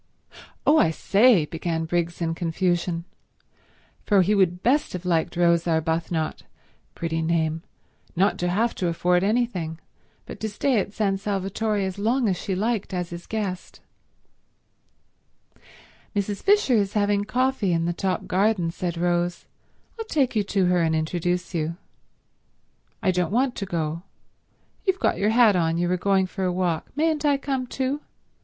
[0.65, 3.05] "Oh, I say—" began Briggs in confusion,
[4.03, 9.77] for he would best have liked Rose Arbuthnot—pretty name—not to have to afford anything,
[10.25, 13.79] but to stay at San Salvatore as long as she liked as his guest.
[16.15, 16.41] "Mrs.
[16.41, 19.45] Fisher is having coffee in the top garden," said Rose.
[19.99, 21.77] "I'll take you to her and introduce you."
[23.03, 24.01] "I don't want to go.
[24.83, 26.89] You've got your hat on, so you were going for a walk.
[26.95, 28.01] Mayn't I come too?